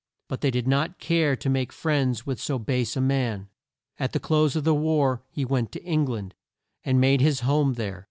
[0.27, 3.49] But they did not care to make friends with so base a man.
[3.99, 6.33] At the close of the war, he went to Eng land,
[6.83, 7.99] and made his home there.